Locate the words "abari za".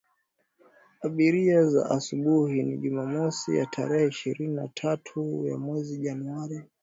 1.05-1.81